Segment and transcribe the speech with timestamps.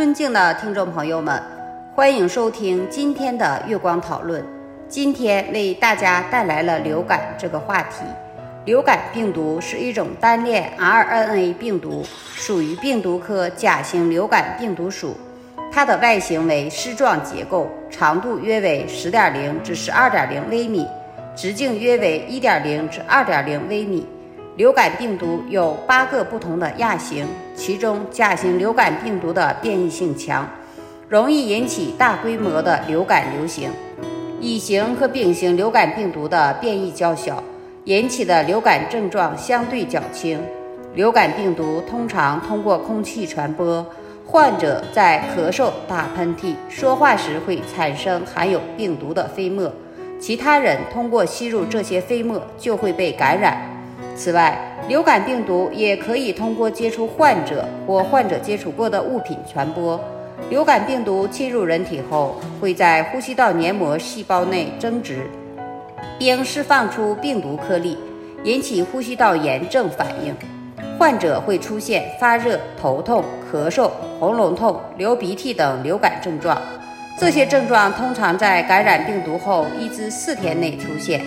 [0.00, 1.42] 尊敬的听众朋友们，
[1.94, 4.42] 欢迎收听今天的月光讨论。
[4.88, 8.06] 今天为大家带来了流感这个话题。
[8.64, 12.02] 流感病毒是一种单链 RNA 病毒，
[12.34, 15.14] 属于病毒科甲型流感病毒属。
[15.70, 20.88] 它的外形为丝状结构，长度约为十点零至十二点零微米，
[21.36, 24.08] 直径约为一点零至二点零微米。
[24.56, 27.26] 流感病毒有八个不同的亚型，
[27.60, 30.48] 其中甲型流感病毒的变异性强，
[31.10, 33.70] 容易引起大规模的流感流行。
[34.40, 37.44] 乙型和丙型流感病毒的变异较小，
[37.84, 40.40] 引起的流感症状相对较轻。
[40.94, 43.86] 流感病毒通常通过空气传播，
[44.26, 49.70] 患者在咳嗽、打喷嚏、说话时会产生含有病毒的飞沫，
[50.18, 53.60] 其他人通过吸入这些飞沫就会被感染。
[54.20, 54.54] 此外，
[54.86, 59.98] 流感病毒也可以通过接触患者或患者接触过的物品传播。
[60.50, 65.26] 流感病毒侵入人体后，会在呼吸道黏膜细胞内增殖，
[66.18, 67.96] 并释放出病毒颗粒，
[68.44, 70.36] 引起呼吸道炎症反应。
[70.98, 73.90] 患者会出现发热、头痛、咳嗽、
[74.20, 76.60] 喉咙痛、流鼻涕等流感症状。
[77.18, 81.24] 这些症状通常在感染病毒后一至四天内出现。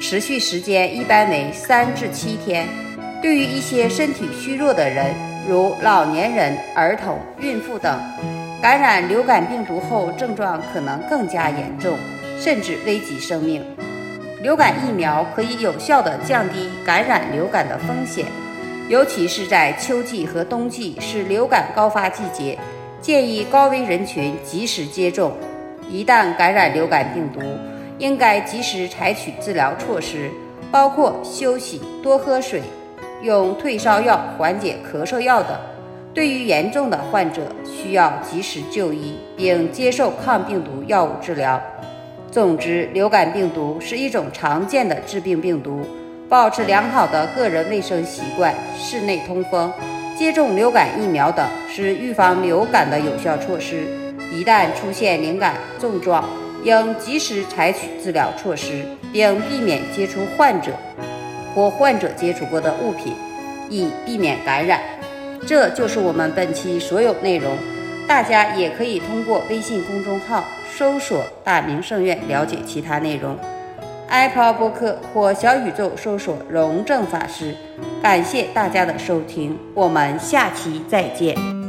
[0.00, 2.66] 持续时间一般为三至七天。
[3.20, 5.14] 对于一些身体虚弱的人，
[5.46, 8.00] 如老年人、儿童、孕妇等，
[8.62, 11.98] 感染流感病毒后症状可能更加严重，
[12.38, 13.62] 甚至危及生命。
[14.40, 18.24] 流感疫苗可以有效地降低感染流感的风险，
[18.88, 22.58] 尤其是在秋季和冬季是流感高发季节，
[23.02, 25.34] 建议高危人群及时接种。
[25.90, 27.40] 一旦感染流感病毒，
[28.00, 30.30] 应该及时采取治疗措施，
[30.72, 32.62] 包括休息、多喝水、
[33.22, 35.56] 用退烧药缓解咳嗽药等。
[36.12, 41.60] 对于严重的患者，需要及时就医并接受抗病毒药物治疗。
[42.32, 45.86] 总之，流感病毒是一种常见的致病病毒，
[46.28, 49.72] 保持良好的个人卫生习惯、室内通风、
[50.16, 53.84] 接种流感疫苗等是预防流感的有效措施。
[54.32, 56.24] 一旦出现流感症状，
[56.64, 60.72] 应及时采取治疗措施，并避免接触患者
[61.54, 63.14] 或患者接触过的物品，
[63.68, 64.80] 以避免感染。
[65.46, 67.56] 这就是我们本期所有内容。
[68.06, 70.44] 大家也可以通过微信公众号
[70.76, 73.38] 搜索“大明圣院”了解其他内容。
[74.08, 77.54] Apple 播客或小宇宙搜索“荣正法师”。
[78.02, 81.59] 感谢大家的收听，我们下期再见。